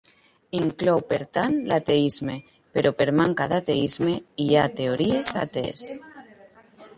[0.59, 2.37] Inclou, per tant, l'ateisme,
[2.77, 5.87] però, per manca d'ateisme, hi ha teories atees.